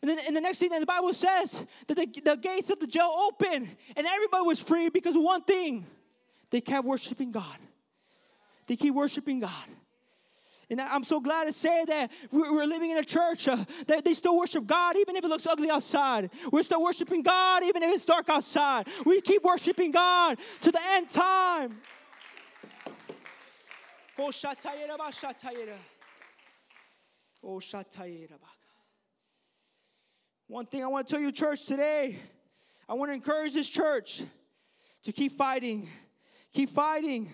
[0.01, 2.87] And then and the next thing the Bible says that the, the gates of the
[2.87, 5.85] jail opened and everybody was free because of one thing.
[6.49, 7.57] They kept worshiping God.
[8.67, 9.65] They keep worshiping God.
[10.69, 14.13] And I'm so glad to say that we're living in a church uh, that they
[14.13, 16.30] still worship God even if it looks ugly outside.
[16.51, 18.88] We're still worshiping God even if it's dark outside.
[19.06, 21.77] We keep worshiping God to the end time.
[24.19, 24.32] Oh,
[27.43, 27.60] Oh,
[30.47, 32.19] One thing I want to tell you, church, today,
[32.89, 34.23] I want to encourage this church
[35.03, 35.88] to keep fighting,
[36.53, 37.32] keep fighting,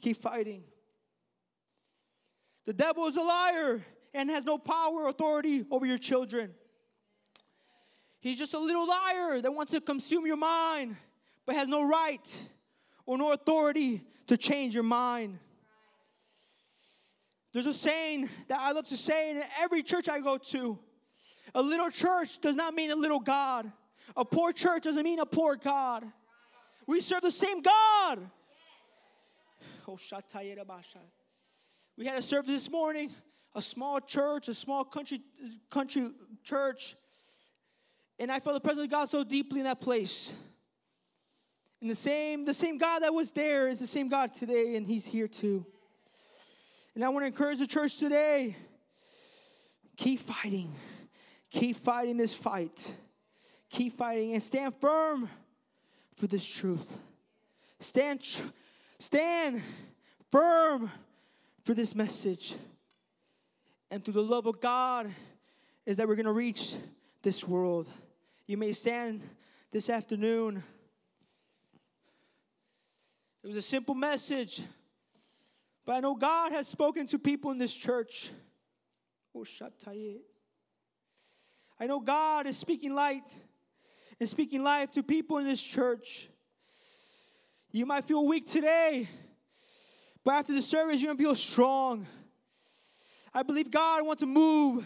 [0.00, 0.64] keep fighting.
[2.68, 6.52] The devil is a liar and has no power or authority over your children.
[8.20, 10.94] He's just a little liar that wants to consume your mind,
[11.46, 12.42] but has no right
[13.06, 15.38] or no authority to change your mind.
[17.54, 20.78] There's a saying that I love to say in every church I go to
[21.54, 23.72] a little church does not mean a little God.
[24.14, 26.04] A poor church doesn't mean a poor God.
[26.86, 28.18] We serve the same God.
[29.88, 29.96] Oh,
[31.98, 33.10] we had a service this morning,
[33.56, 35.20] a small church, a small country
[35.68, 36.12] country
[36.44, 36.94] church,
[38.20, 40.32] and I felt the presence of God so deeply in that place.
[41.80, 44.86] And the same, the same God that was there is the same God today, and
[44.86, 45.66] He's here too.
[46.94, 48.56] And I want to encourage the church today
[49.96, 50.72] keep fighting.
[51.50, 52.92] Keep fighting this fight.
[53.70, 55.28] Keep fighting and stand firm
[56.16, 56.86] for this truth.
[57.80, 58.20] Stand,
[59.00, 59.62] stand
[60.30, 60.92] firm
[61.68, 62.54] for this message.
[63.90, 65.14] And through the love of God,
[65.84, 66.76] is that we're going to reach
[67.20, 67.86] this world.
[68.46, 69.20] You may stand
[69.70, 70.62] this afternoon.
[73.44, 74.62] It was a simple message,
[75.84, 78.30] but I know God has spoken to people in this church.
[79.34, 79.44] Oh,
[81.78, 83.36] I know God is speaking light
[84.18, 86.30] and speaking life to people in this church.
[87.70, 89.06] You might feel weak today.
[90.28, 92.06] But after the service, you're going to feel strong.
[93.32, 94.84] I believe God wants to move,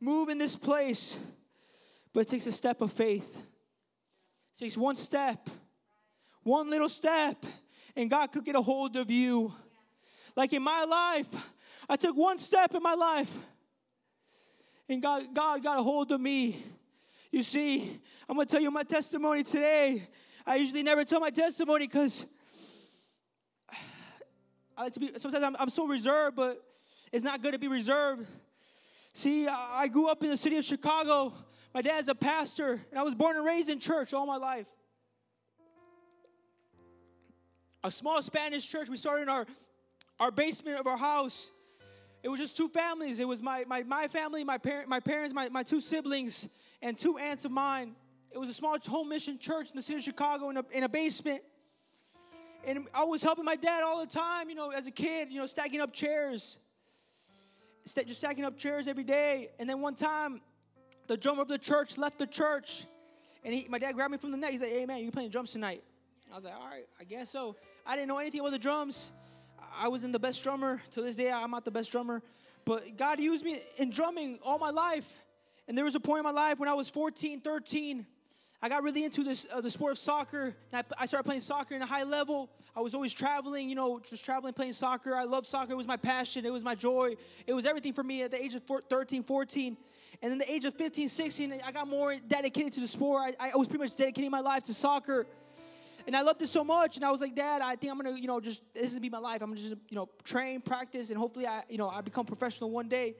[0.00, 1.16] move in this place.
[2.12, 3.36] But it takes a step of faith.
[3.36, 5.48] It takes one step,
[6.42, 7.46] one little step,
[7.94, 9.54] and God could get a hold of you.
[10.34, 11.28] Like in my life,
[11.88, 13.32] I took one step in my life,
[14.88, 16.64] and God, God got a hold of me.
[17.30, 20.08] You see, I'm gonna tell you my testimony today.
[20.44, 22.26] I usually never tell my testimony because
[24.78, 26.62] I like to be, sometimes I'm, I'm so reserved, but
[27.10, 28.28] it's not good to be reserved.
[29.12, 31.34] See, I grew up in the city of Chicago.
[31.74, 34.66] My dad's a pastor, and I was born and raised in church all my life.
[37.82, 38.88] A small Spanish church.
[38.88, 39.46] We started in our,
[40.20, 41.50] our basement of our house.
[42.22, 43.18] It was just two families.
[43.18, 46.48] It was my, my, my family, my, parent, my parents, my, my two siblings,
[46.82, 47.96] and two aunts of mine.
[48.30, 50.84] It was a small home mission church in the city of Chicago in a, in
[50.84, 51.42] a basement.
[52.64, 55.38] And I was helping my dad all the time, you know, as a kid, you
[55.40, 56.58] know, stacking up chairs.
[57.86, 59.48] Just stacking up chairs every day.
[59.58, 60.40] And then one time,
[61.06, 62.84] the drummer of the church left the church.
[63.44, 64.50] And he, my dad grabbed me from the neck.
[64.50, 65.82] He's like, hey, man, you playing drums tonight?
[66.30, 67.56] I was like, all right, I guess so.
[67.86, 69.12] I didn't know anything about the drums.
[69.80, 70.82] I wasn't the best drummer.
[70.90, 72.22] To this day, I'm not the best drummer.
[72.64, 75.10] But God used me in drumming all my life.
[75.66, 78.06] And there was a point in my life when I was 14, 13,
[78.60, 80.56] I got really into this uh, the sport of soccer.
[80.72, 82.50] And I, I, started playing soccer in a high level.
[82.74, 85.14] I was always traveling, you know, just traveling, playing soccer.
[85.14, 85.72] I loved soccer.
[85.72, 86.44] It was my passion.
[86.44, 87.14] It was my joy.
[87.46, 89.76] It was everything for me at the age of 13, 14.
[90.20, 93.36] And then the age of 15, 16, I got more dedicated to the sport.
[93.38, 95.26] I, I was pretty much dedicating my life to soccer.
[96.08, 96.96] And I loved it so much.
[96.96, 99.02] And I was like, Dad, I think I'm gonna, you know, just this is gonna
[99.02, 99.40] be my life.
[99.40, 102.70] I'm gonna just, you know, train, practice, and hopefully I, you know, I become professional
[102.70, 103.14] one day.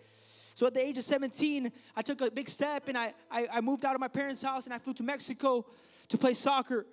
[0.58, 3.60] So at the age of 17, I took a big step and I, I, I
[3.60, 5.64] moved out of my parents' house and I flew to Mexico
[6.08, 6.84] to play soccer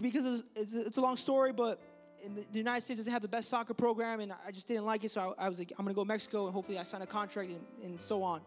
[0.00, 1.78] because it's, it's, a long story, but
[2.24, 4.86] in the, the, United States doesn't have the best soccer program, and I just didn't
[4.86, 5.10] like it.
[5.10, 7.06] So I, I was like, I'm gonna go to Mexico, and hopefully I sign a
[7.06, 8.40] contract and, and so on.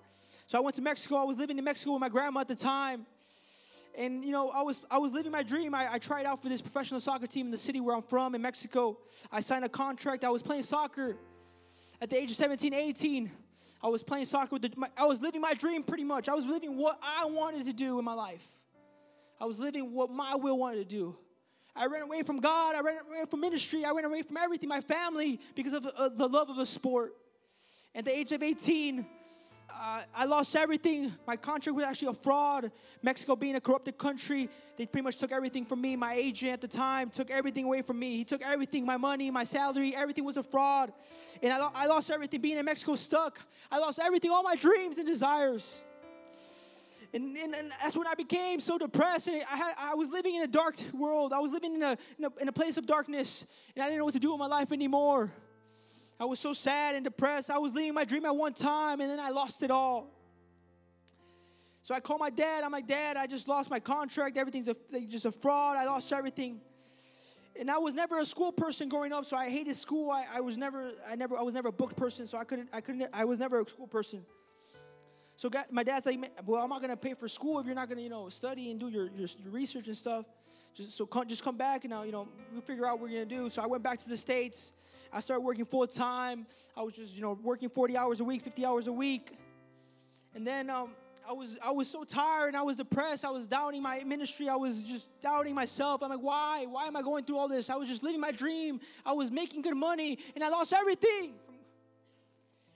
[0.47, 1.17] So I went to Mexico.
[1.17, 3.05] I was living in Mexico with my grandma at the time,
[3.95, 5.75] and you know I was I was living my dream.
[5.75, 8.33] I, I tried out for this professional soccer team in the city where I'm from
[8.33, 8.97] in Mexico.
[9.31, 10.23] I signed a contract.
[10.23, 11.17] I was playing soccer
[12.01, 13.31] at the age of 17, 18.
[13.85, 16.27] I was playing soccer with the, my, I was living my dream pretty much.
[16.27, 18.43] I was living what I wanted to do in my life.
[19.39, 21.15] I was living what my will wanted to do.
[21.75, 22.73] I ran away from God.
[22.73, 23.85] I ran away from ministry.
[23.85, 27.13] I ran away from everything, my family, because of uh, the love of a sport.
[27.93, 29.05] At the age of 18,
[29.85, 31.13] uh, I lost everything.
[31.27, 32.71] My contract was actually a fraud.
[33.03, 35.95] Mexico being a corrupted country, they pretty much took everything from me.
[35.95, 38.17] My agent at the time took everything away from me.
[38.17, 40.91] He took everything my money, my salary, everything was a fraud.
[41.43, 43.37] And I, lo- I lost everything being in Mexico stuck.
[43.71, 45.77] I lost everything, all my dreams and desires.
[47.13, 49.27] And, and, and, that's when I became so depressed.
[49.27, 51.31] And I, had, I was living in a dark world.
[51.31, 53.45] I was living in a, in, a, in a place of darkness.
[53.75, 55.31] And I didn't know what to do with my life anymore.
[56.19, 57.49] I was so sad and depressed.
[57.49, 60.11] I was living my dream at one time, and then I lost it all.
[61.83, 62.63] So I called my dad.
[62.63, 64.37] I'm like, Dad, I just lost my contract.
[64.37, 64.75] Everything's a,
[65.07, 65.77] just a fraud.
[65.77, 66.59] I lost everything.
[67.59, 70.09] And I was never a school person growing up, so I hated school.
[70.09, 72.69] I, I was never, I never, I was never a book person, so I couldn't,
[72.73, 74.25] I couldn't, I was never a school person.
[75.37, 78.01] So my dad's like, well, I'm not gonna pay for school if you're not gonna,
[78.01, 80.25] you know, study and do your, your research and stuff.
[80.75, 83.23] Just so come, just come back and now, you know, we'll figure out what we're
[83.23, 83.49] gonna do.
[83.49, 84.73] So I went back to the states.
[85.11, 86.45] I started working full time.
[86.75, 89.37] I was just, you know, working 40 hours a week, 50 hours a week.
[90.33, 90.89] And then um,
[91.27, 93.23] I was I was so tired and I was depressed.
[93.23, 94.49] I was doubting my ministry.
[94.49, 96.03] I was just doubting myself.
[96.03, 96.65] I'm like, why?
[96.69, 97.69] Why am I going through all this?
[97.69, 98.81] I was just living my dream.
[99.05, 101.35] I was making good money and I lost everything.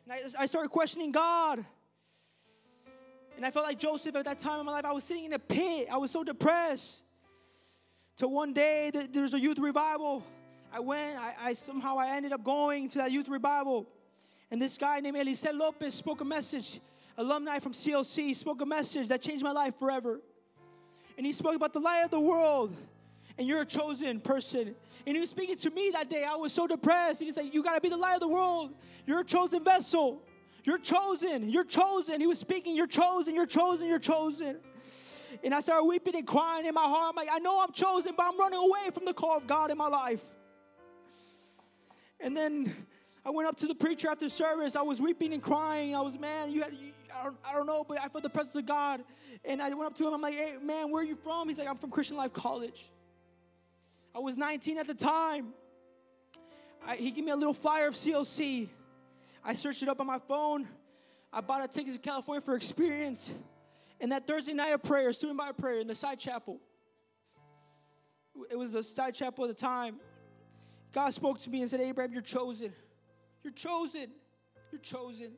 [0.06, 1.66] And I, I started questioning God.
[3.36, 4.86] And I felt like Joseph at that time in my life.
[4.86, 5.89] I was sitting in a pit.
[5.91, 7.04] I was so depressed.
[8.20, 10.26] Till one day there was a youth revival.
[10.74, 13.88] I went, I, I, somehow I ended up going to that youth revival.
[14.51, 16.82] And this guy named Eliseo Lopez spoke a message.
[17.17, 20.20] Alumni from CLC spoke a message that changed my life forever.
[21.17, 22.76] And he spoke about the light of the world.
[23.38, 24.76] And you're a chosen person.
[25.07, 26.26] And he was speaking to me that day.
[26.26, 27.22] I was so depressed.
[27.22, 28.74] And he's like, You gotta be the light of the world.
[29.07, 30.22] You're a chosen vessel.
[30.65, 31.47] You're chosen.
[31.47, 32.20] You're chosen.
[32.20, 33.34] He was speaking, You're chosen.
[33.34, 33.88] You're chosen.
[33.88, 34.57] You're chosen.
[35.43, 37.09] And I started weeping and crying in my heart.
[37.09, 39.71] I'm like, I know I'm chosen, but I'm running away from the call of God
[39.71, 40.21] in my life.
[42.19, 42.75] And then
[43.25, 44.75] I went up to the preacher after service.
[44.75, 45.95] I was weeping and crying.
[45.95, 48.30] I was, man, you had, you, I, don't, I don't know, but I felt the
[48.30, 49.01] presence of God.
[49.45, 50.13] And I went up to him.
[50.13, 51.47] I'm like, hey, man, where are you from?
[51.47, 52.89] He's like, I'm from Christian Life College.
[54.13, 55.53] I was 19 at the time.
[56.86, 58.67] I, he gave me a little flyer of CLC.
[59.43, 60.67] I searched it up on my phone.
[61.32, 63.32] I bought a ticket to California for experience.
[64.02, 66.60] And that Thursday night of prayer, student by prayer in the side chapel,
[68.50, 69.97] it was the side chapel at the time.
[70.93, 72.74] God spoke to me and said, Abraham, you're chosen.
[73.43, 74.08] You're chosen.
[74.72, 75.32] You're chosen.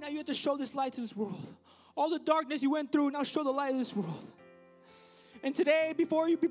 [0.00, 1.46] Now you have to show this light to this world.
[1.96, 4.26] All the darkness you went through, now show the light of this world.
[5.42, 6.48] And today, before you, be,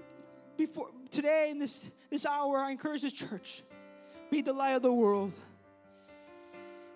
[0.57, 3.63] before today in this this hour, I encourage this church,
[4.31, 5.33] be the light of the world.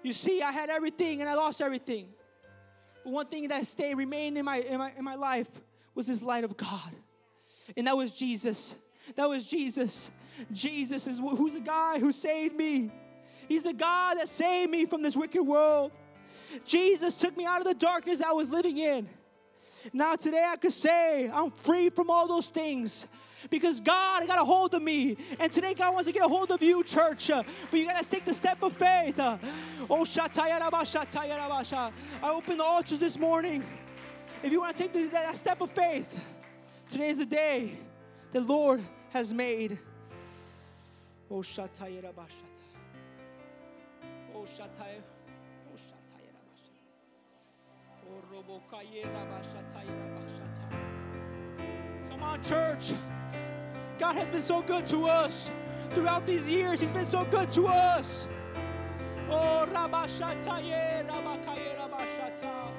[0.01, 2.07] You see, I had everything and I lost everything.
[3.09, 5.47] One thing that stayed, remained in my, in my, in my life
[5.95, 6.91] was this light of God.
[7.75, 8.73] And that was Jesus.
[9.15, 10.09] That was Jesus.
[10.51, 12.91] Jesus is who's the guy who saved me.
[13.47, 15.91] He's the God that saved me from this wicked world.
[16.65, 19.09] Jesus took me out of the darkness I was living in.
[19.93, 23.07] Now, today I could say I'm free from all those things
[23.49, 25.17] because God got a hold of me.
[25.39, 27.29] And today God wants to get a hold of you, church.
[27.29, 29.19] Uh, but you got to take the step of faith.
[29.19, 29.37] Uh,
[29.89, 31.91] oh, I
[32.23, 33.63] open the altars this morning.
[34.43, 36.17] If you want to take that step of faith,
[36.89, 37.77] today is the day
[38.31, 39.79] the Lord has made.
[41.31, 42.63] Oh, Shataya Rabashata.
[44.33, 45.01] Oh, Shataya.
[48.07, 48.15] Oh, Oh,
[52.09, 52.93] Come on, church.
[53.99, 55.51] God has been so good to us
[55.93, 56.79] throughout these years.
[56.79, 58.29] He's been so good to us.
[59.29, 62.71] Oh, Rabashataye, Rabakaye, Rabashata.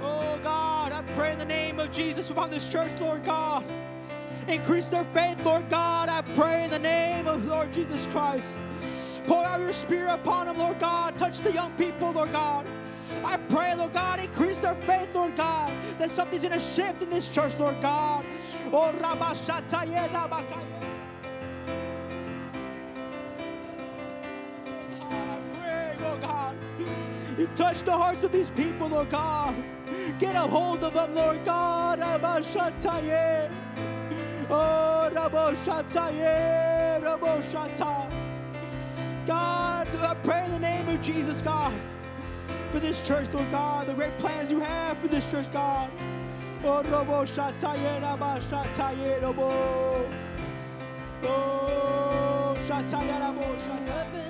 [0.00, 3.64] Oh, God, I pray in the name of Jesus upon this church, Lord God.
[4.46, 6.08] Increase their faith, Lord God.
[6.08, 8.46] I pray in the name of Lord Jesus Christ.
[9.26, 11.18] Pour out your spirit upon them, Lord God.
[11.18, 12.64] Touch the young people, Lord God.
[13.24, 17.10] I pray, Lord God, increase their faith, Lord God, that something's going to shift in
[17.10, 18.24] this church, Lord God.
[18.72, 20.64] Oh, Rabashataye, Rabakaye.
[25.00, 26.56] I ah, pray, Lord God,
[27.38, 29.54] you touch the hearts of these people, Lord God.
[30.18, 32.00] Get a hold of them, Lord God.
[32.00, 33.50] Rabashataye.
[34.50, 38.10] Oh, Raboshataye, Raboshata.
[39.26, 41.78] God, I pray in the name of Jesus, God
[42.70, 45.90] for this church, Lord God, the great plans you have for this church, God.
[46.64, 49.48] Oh, robo shataye raba shataye robo.
[51.24, 54.22] Oh, shataye rabo shataye.